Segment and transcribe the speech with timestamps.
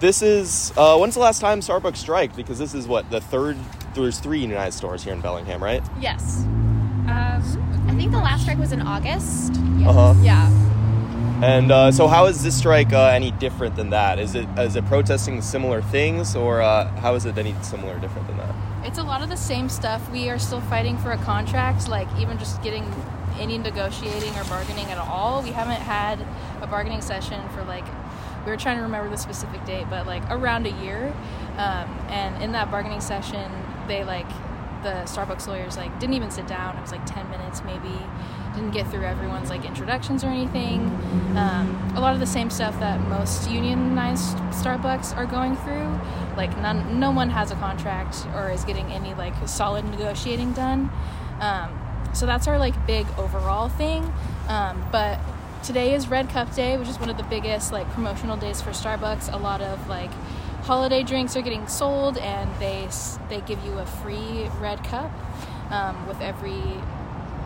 [0.00, 2.34] this is uh, when's the last time Starbucks striked?
[2.34, 3.56] Because this is what the third.
[3.94, 5.82] There's three unionized stores here in Bellingham, right?
[6.00, 6.44] Yes.
[6.44, 9.52] Um, I think the last strike was in August.
[9.84, 10.14] Uh huh.
[10.22, 10.48] Yeah.
[11.42, 14.18] And uh, so, how is this strike uh, any different than that?
[14.18, 17.98] Is it is it protesting similar things, or uh, how is it any similar or
[17.98, 18.54] different than that?
[18.84, 20.08] It's a lot of the same stuff.
[20.10, 22.84] We are still fighting for a contract, like even just getting
[23.38, 25.42] any negotiating or bargaining at all.
[25.42, 26.20] We haven't had
[26.60, 27.86] a bargaining session for like
[28.44, 31.14] we were trying to remember the specific date, but like around a year.
[31.56, 33.50] Um, and in that bargaining session,
[33.86, 34.28] they like
[34.82, 36.76] the Starbucks lawyers like didn't even sit down.
[36.76, 37.94] It was like ten minutes maybe.
[38.54, 40.80] Didn't get through everyone's like introductions or anything.
[41.36, 46.00] Um, a lot of the same stuff that most unionized Starbucks are going through.
[46.36, 50.90] Like none, no one has a contract or is getting any like solid negotiating done.
[51.40, 51.78] Um,
[52.12, 54.12] so that's our like big overall thing.
[54.48, 55.20] Um, but
[55.62, 58.70] today is Red Cup Day, which is one of the biggest like promotional days for
[58.70, 59.32] Starbucks.
[59.32, 60.10] A lot of like
[60.62, 62.88] holiday drinks are getting sold, and they
[63.28, 65.10] they give you a free red cup
[65.70, 66.62] um, with every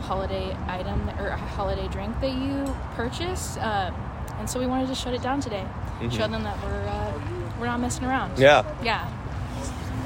[0.00, 3.56] holiday item or holiday drink that you purchase.
[3.58, 3.92] Uh,
[4.38, 6.08] and so we wanted to shut it down today, mm-hmm.
[6.08, 7.20] show them that we're uh,
[7.58, 8.38] we're not messing around.
[8.38, 8.64] Yeah.
[8.82, 9.08] Yeah.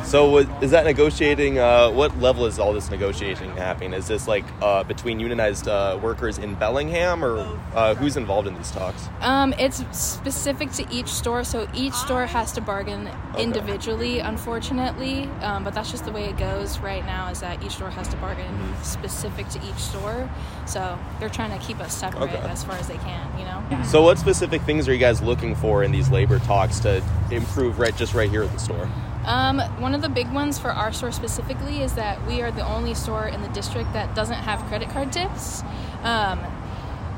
[0.05, 1.59] So is that negotiating?
[1.59, 3.95] Uh, what level is all this negotiating happening?
[3.95, 7.39] Is this like uh, between unionized uh, workers in Bellingham, or
[7.75, 9.09] uh, who's involved in these talks?
[9.21, 13.43] Um, it's specific to each store, so each store has to bargain okay.
[13.43, 14.19] individually.
[14.21, 17.31] Unfortunately, um, but that's just the way it goes right now.
[17.31, 18.83] Is that each store has to bargain mm-hmm.
[18.83, 20.31] specific to each store.
[20.67, 22.37] So they're trying to keep us separate okay.
[22.49, 23.39] as far as they can.
[23.39, 23.85] You know.
[23.85, 27.79] So what specific things are you guys looking for in these labor talks to improve
[27.79, 28.89] right just right here at the store?
[29.25, 32.67] Um, one of the big ones for our store specifically is that we are the
[32.67, 35.63] only store in the district that doesn't have credit card tips.
[36.03, 36.41] Um,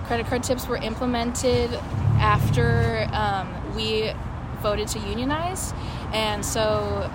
[0.05, 1.73] credit card tips were implemented
[2.19, 4.13] after um, we
[4.63, 5.75] voted to unionize,
[6.13, 7.11] and so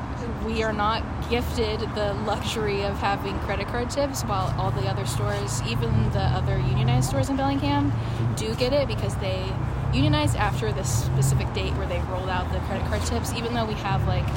[0.46, 5.06] we are not gifted the luxury of having credit card tips while all the other
[5.06, 7.94] stores, even the other unionized stores in Bellingham,
[8.36, 9.52] do get it because they
[9.94, 13.66] unionized after the specific date where they rolled out the credit card tips, even though
[13.66, 14.28] we have like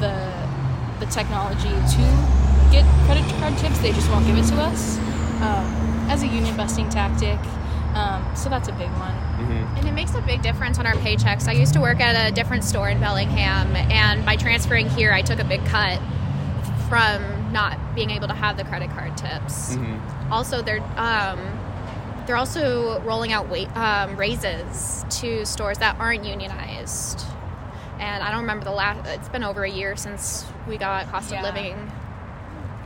[0.00, 0.44] the
[1.00, 2.04] the technology to
[2.70, 3.78] get credit card tips.
[3.78, 4.98] They just won't give it to us
[5.42, 5.66] um,
[6.08, 7.38] as a union busting tactic.
[7.94, 9.14] Um, so that's a big one.
[9.14, 9.76] Mm-hmm.
[9.76, 11.46] And it makes a big difference on our paychecks.
[11.46, 15.22] I used to work at a different store in Bellingham, and by transferring here, I
[15.22, 16.00] took a big cut
[16.88, 19.76] from not being able to have the credit card tips.
[19.76, 20.32] Mm-hmm.
[20.32, 21.38] Also, they're um,
[22.26, 27.24] they're also rolling out wait, um, raises to stores that aren't unionized
[28.04, 29.06] and I don't remember the last.
[29.08, 31.38] It's been over a year since we got cost yeah.
[31.38, 31.90] of living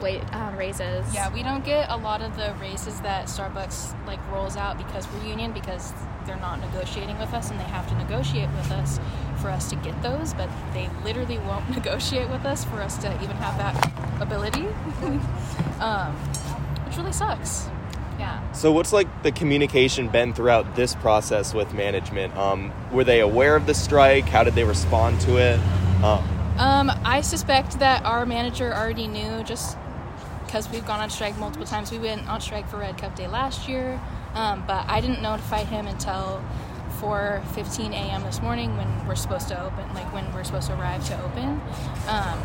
[0.00, 1.12] wait um, raises.
[1.12, 5.08] Yeah, we don't get a lot of the raises that Starbucks like rolls out because
[5.10, 5.92] we're union because
[6.24, 9.00] they're not negotiating with us and they have to negotiate with us
[9.40, 13.12] for us to get those, but they literally won't negotiate with us for us to
[13.22, 14.68] even have that ability,
[15.80, 16.14] um,
[16.86, 17.68] which really sucks.
[18.18, 18.52] Yeah.
[18.52, 22.36] So what's like the communication been throughout this process with management?
[22.36, 24.24] Um, were they aware of the strike?
[24.24, 25.60] How did they respond to it?
[26.02, 26.24] Um,
[26.58, 29.76] um, I suspect that our manager already knew just
[30.44, 31.92] because we've gone on strike multiple times.
[31.92, 34.00] We went on strike for Red Cup Day last year,
[34.34, 36.42] um, but I didn't notify him until
[37.00, 38.24] 4:15 a.m.
[38.24, 41.60] this morning when we're supposed to open, like when we're supposed to arrive to open.
[42.08, 42.40] Um,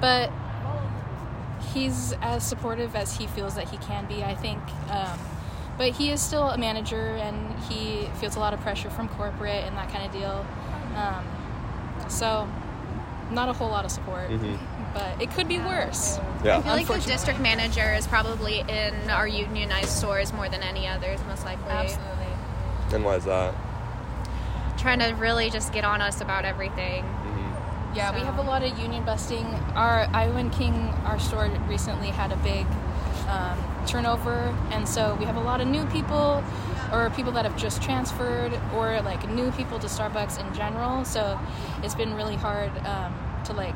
[0.00, 0.32] but
[1.72, 4.60] he's as supportive as he feels that he can be, I think.
[4.90, 5.18] Um,
[5.76, 9.64] but he is still a manager and he feels a lot of pressure from corporate
[9.64, 10.44] and that kind of deal.
[10.96, 11.24] Um,
[12.08, 12.48] so,
[13.30, 14.28] not a whole lot of support.
[14.30, 14.56] Mm-hmm.
[14.94, 16.18] But it could be worse.
[16.42, 16.58] Yeah.
[16.58, 20.86] I feel like the district manager is probably in our unionized stores more than any
[20.88, 21.70] others, most likely.
[21.70, 22.26] Absolutely.
[22.92, 23.54] And why is that?
[24.78, 27.04] Trying to really just get on us about everything.
[27.98, 28.18] Yeah, so.
[28.18, 29.44] we have a lot of union busting.
[29.74, 30.72] Our Iowan King,
[31.04, 32.64] our store recently had a big
[33.28, 36.44] um, turnover, and so we have a lot of new people
[36.92, 41.04] or people that have just transferred or like new people to Starbucks in general.
[41.04, 41.40] So
[41.82, 43.12] it's been really hard um,
[43.46, 43.74] to like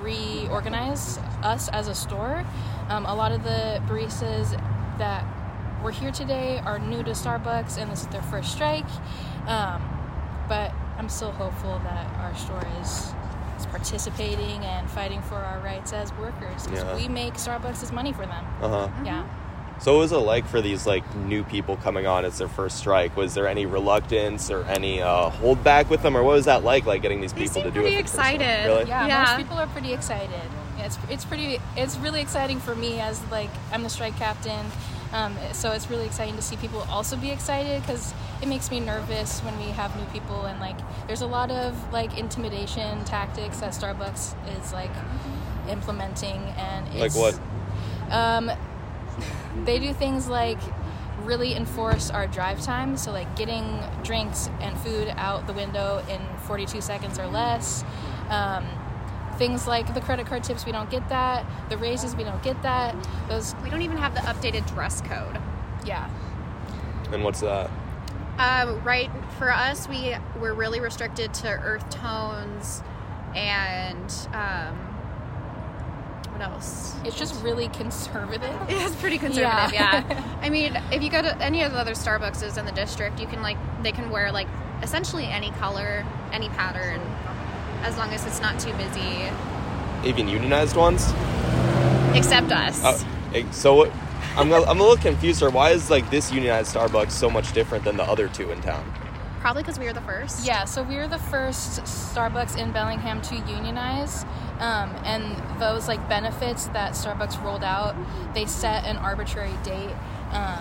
[0.00, 2.44] reorganize us as a store.
[2.88, 4.52] Um, a lot of the baristas
[4.98, 5.26] that
[5.82, 8.86] were here today are new to Starbucks and this is their first strike.
[9.48, 9.82] Um,
[10.48, 13.12] but I'm still hopeful that our store is
[13.66, 16.96] participating and fighting for our rights as workers because yeah.
[16.96, 18.44] we make Starbucks' money for them.
[18.60, 18.88] Uh huh.
[19.04, 19.28] Yeah.
[19.80, 22.76] So, what was it like for these like new people coming on as their first
[22.76, 23.16] strike?
[23.16, 26.84] Was there any reluctance or any uh, holdback with them, or what was that like?
[26.84, 27.82] Like getting these they people to do it?
[27.84, 28.66] Pretty excited.
[28.66, 28.88] Really?
[28.88, 30.50] Yeah, yeah, most people are pretty excited.
[30.78, 31.58] it's it's pretty.
[31.78, 34.66] It's really exciting for me as like I'm the strike captain,
[35.12, 38.78] Um, so it's really exciting to see people also be excited because it makes me
[38.78, 40.76] nervous when we have new people and like
[41.06, 44.90] there's a lot of like intimidation tactics that Starbucks is like
[45.68, 47.38] implementing and Like what?
[48.10, 48.50] Um,
[49.64, 50.58] they do things like
[51.24, 56.20] really enforce our drive time, so like getting drinks and food out the window in
[56.46, 57.84] 42 seconds or less.
[58.28, 58.64] Um,
[59.40, 61.46] things like the credit card tips, we don't get that.
[61.70, 62.94] The raises, we don't get that.
[63.26, 65.38] Those, We don't even have the updated dress code.
[65.84, 66.08] yeah.
[67.10, 67.70] And what's that?
[68.38, 72.82] Um, right for us, we we're really restricted to earth tones
[73.34, 74.76] and um,
[76.32, 76.94] what else?
[77.04, 78.54] It's just really conservative.
[78.68, 80.04] It's pretty conservative, Yeah.
[80.08, 80.24] yeah.
[80.42, 83.26] I mean, if you go to any of the other Starbucks in the district, you
[83.26, 84.48] can like they can wear like
[84.82, 87.00] essentially any color, any pattern,
[87.82, 89.30] as long as it's not too busy.
[90.04, 91.12] Even unionized ones?
[92.14, 92.82] Except us.
[92.82, 93.02] Uh,
[93.34, 93.92] eh, so what?
[94.36, 95.42] I'm a, I'm a little confused.
[95.42, 98.60] Or why is like this unionized Starbucks so much different than the other two in
[98.60, 98.84] town?
[99.40, 100.44] Probably because we were the first.
[100.44, 104.24] Yeah, so we were the first Starbucks in Bellingham to unionize,
[104.58, 107.96] um, and those like benefits that Starbucks rolled out,
[108.34, 109.94] they set an arbitrary date
[110.32, 110.58] um,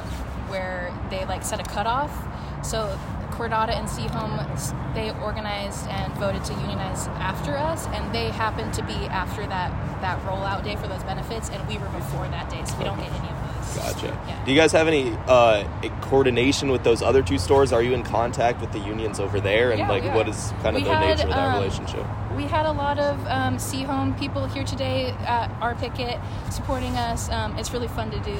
[0.48, 2.26] where they like set a cutoff.
[2.66, 2.98] So
[3.40, 8.84] Cordata and Sehome, they organized and voted to unionize after us, and they happened to
[8.84, 9.72] be after that
[10.02, 13.00] that rollout day for those benefits, and we were before that day, so we don't
[13.00, 13.76] get any of those.
[13.78, 14.08] Gotcha.
[14.28, 14.46] Yeah.
[14.46, 15.64] Do you guys have any uh,
[16.02, 17.72] coordination with those other two stores?
[17.72, 19.72] Are you in contact with the unions over there?
[19.72, 22.06] And Yeah, like, what kind of We the had, nature of that um, relationship?
[22.36, 26.20] We had a lot of um, Sehome people here today at our picket
[26.52, 27.30] supporting us.
[27.30, 28.38] Um, it's really fun to do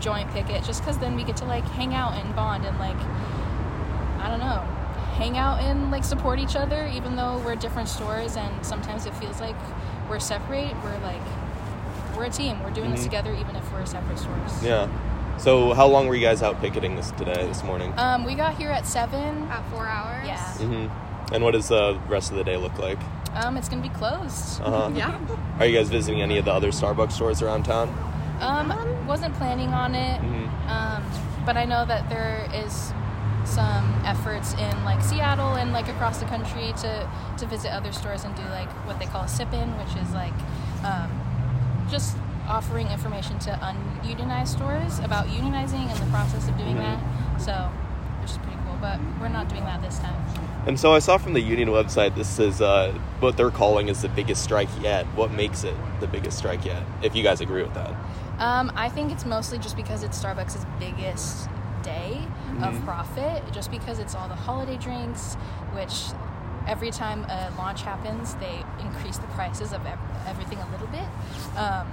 [0.00, 2.96] joint picket just because then we get to like hang out and bond and like,
[4.20, 4.60] I don't know,
[5.16, 9.14] hang out and like support each other even though we're different stores and sometimes it
[9.14, 9.56] feels like
[10.08, 10.74] we're separate.
[10.84, 11.20] We're like,
[12.16, 12.62] we're a team.
[12.62, 13.04] We're doing this Mhm.
[13.04, 14.62] together even if we're separate stores.
[14.64, 14.86] Yeah.
[15.38, 17.92] So how long were you guys out picketing this today, this morning?
[17.96, 19.42] Um, we got here at 7.
[19.44, 20.26] About four hours.
[20.26, 20.38] Yeah.
[20.54, 20.86] hmm
[21.32, 22.98] And what does the rest of the day look like?
[23.34, 24.60] Um, it's going to be closed.
[24.62, 24.90] Uh-huh.
[24.96, 25.16] Yeah.
[25.60, 27.88] Are you guys visiting any of the other Starbucks stores around town?
[28.40, 28.72] Um,
[29.06, 30.20] wasn't planning on it.
[30.20, 30.70] Mhm.
[30.70, 31.02] Um,
[31.44, 32.92] but I know that there is
[33.58, 38.22] some efforts in like Seattle and like across the country to to visit other stores
[38.24, 40.36] and do like what they call a sip-in, which is like
[40.84, 41.10] um,
[41.90, 42.16] just
[42.46, 46.86] offering information to ununionized stores about unionizing and the process of doing Mhm.
[46.86, 47.40] that.
[47.40, 47.52] So,
[48.20, 48.76] which is pretty cool.
[48.80, 50.14] But we're not doing that this time.
[50.66, 54.02] And so I saw from the union website this is uh, what they're calling is
[54.02, 55.04] the biggest strike yet.
[55.16, 56.82] What makes it the biggest strike yet?
[57.02, 57.92] If you guys agree with that.
[58.38, 61.48] Um, I think it's mostly just because it's Starbucks' biggest
[62.58, 65.34] day of profit, just because it's all the holiday drinks,
[65.72, 66.06] which
[66.66, 69.80] every time a launch happens, they increase the prices of
[70.26, 71.06] everything a little bit.
[71.56, 71.86] Um,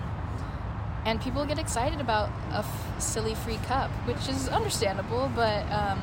[1.06, 6.02] and people get excited about a f- silly free cup, which is understandable, but um,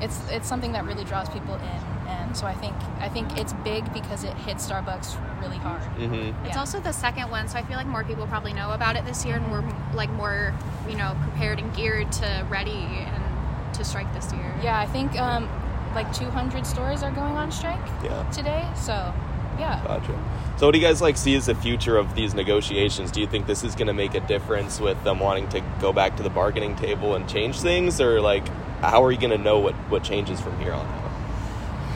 [0.00, 3.52] it's it's something that really draws people in, and so I think I think it's
[3.64, 5.80] big because it hits Starbucks really hard.
[5.96, 6.44] Mm-hmm.
[6.44, 9.06] It's also the second one, so I feel like more people probably know about it
[9.06, 10.52] this year, and we're like more,
[10.88, 13.25] you know, prepared and geared to ready and
[13.76, 14.54] to strike this year.
[14.62, 15.48] Yeah, I think um,
[15.94, 18.22] like 200 stores are going on strike Yeah.
[18.30, 18.66] today.
[18.76, 18.92] So,
[19.58, 19.82] yeah.
[19.86, 20.18] Gotcha.
[20.58, 23.10] So, what do you guys like see as the future of these negotiations?
[23.10, 25.92] Do you think this is going to make a difference with them wanting to go
[25.92, 28.46] back to the bargaining table and change things, or like,
[28.80, 31.02] how are you going to know what what changes from here on out?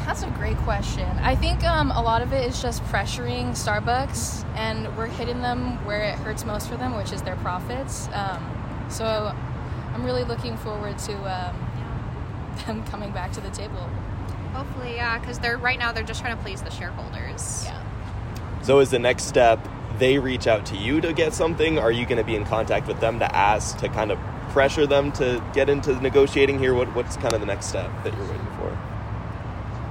[0.07, 1.07] That's a great question.
[1.23, 5.83] I think um, a lot of it is just pressuring Starbucks, and we're hitting them
[5.87, 8.09] where it hurts most for them, which is their profits.
[8.13, 9.33] Um, so,
[9.95, 11.70] I'm really looking forward to um,
[12.67, 13.89] them coming back to the table.
[14.53, 17.65] Hopefully, yeah, because they're right now they're just trying to please the shareholders.
[17.65, 18.63] Yeah.
[18.63, 19.67] So, is the next step
[19.99, 21.79] they reach out to you to get something?
[21.79, 24.19] Are you going to be in contact with them to ask to kind of
[24.51, 26.75] pressure them to get into negotiating here?
[26.75, 28.77] What what's kind of the next step that you're waiting for?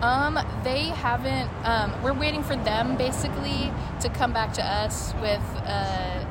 [0.02, 1.50] Um, they haven't.
[1.64, 3.72] Um, we're waiting for them basically
[4.02, 6.26] to come back to us with uh,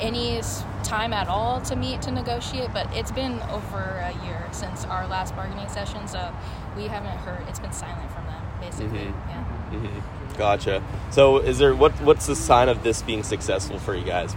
[0.00, 0.40] any
[0.82, 2.70] time at all to meet to negotiate.
[2.72, 6.32] But it's been over a year since our last bargaining session, so
[6.76, 7.46] we haven't heard.
[7.48, 8.98] It's been silent from them basically.
[8.98, 9.14] Mhm.
[9.28, 9.78] Yeah.
[9.78, 10.00] hmm
[10.38, 10.82] Gotcha.
[11.10, 14.34] So, is there what what's the sign of this being successful for you guys?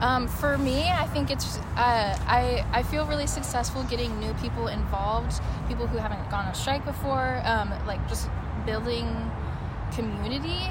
[0.00, 4.68] Um, for me, I think it's uh, I I feel really successful getting new people
[4.68, 8.28] involved, people who haven't gone on strike before, um, like just
[8.64, 9.30] building
[9.94, 10.62] community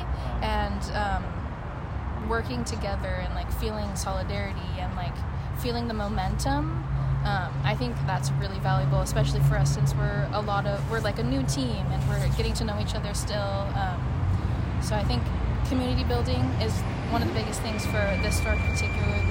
[0.42, 1.24] and um,
[2.30, 5.14] working together and like feeling solidarity and like
[5.60, 6.84] feeling the momentum.
[7.26, 11.00] Um, I think that's really valuable, especially for us since we're a lot of we're
[11.00, 13.38] like a new team and we're getting to know each other still.
[13.40, 15.24] Um, so I think
[15.70, 16.74] community building is
[17.12, 19.24] one of the biggest things for this store particularly,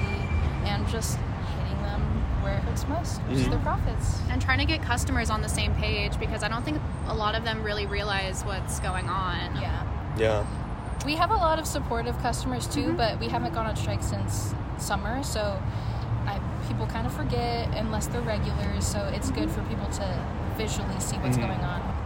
[0.65, 1.17] and just
[1.59, 2.01] hitting them
[2.41, 4.17] where it hurts most, which is their profits.
[4.31, 7.35] and trying to get customers on the same page because I don't think a lot
[7.35, 9.55] of them really realize what's going on.
[9.61, 9.83] Yeah.
[10.17, 10.45] Yeah.
[11.05, 12.97] We have a lot of supportive customers too, mm-hmm.
[12.97, 15.61] but we haven't gone on strike since summer, so
[16.25, 18.87] I, people kind of forget unless they're regulars.
[18.87, 21.47] So it's good for people to visually see what's mm-hmm.
[21.47, 21.92] going on.